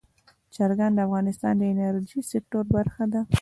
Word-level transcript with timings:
چرګان 0.55 0.91
د 0.95 0.99
افغانستان 1.07 1.53
د 1.57 1.63
انرژۍ 1.71 2.19
سکتور 2.31 2.63
برخه 2.75 3.05
ده. 3.13 3.21